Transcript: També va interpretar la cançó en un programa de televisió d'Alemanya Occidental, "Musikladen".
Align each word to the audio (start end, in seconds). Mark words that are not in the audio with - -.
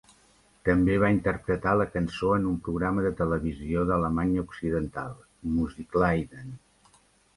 També 0.67 0.95
va 1.03 1.11
interpretar 1.15 1.73
la 1.81 1.85
cançó 1.97 2.31
en 2.37 2.47
un 2.53 2.57
programa 2.69 3.03
de 3.09 3.11
televisió 3.21 3.85
d'Alemanya 3.91 4.47
Occidental, 4.49 5.13
"Musikladen". 5.59 6.61